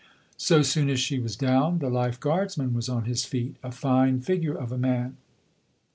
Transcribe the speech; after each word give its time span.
So 0.37 0.63
soon 0.63 0.89
as 0.89 0.99
she 0.99 1.19
was 1.19 1.35
down, 1.35 1.77
the 1.77 1.87
life 1.91 2.19
guardsman 2.19 2.73
was 2.73 2.89
on 2.89 3.05
his 3.05 3.23
feet, 3.23 3.57
a 3.61 3.71
fine 3.71 4.19
figure 4.19 4.55
of 4.57 4.71
a 4.71 4.77
man. 4.79 5.15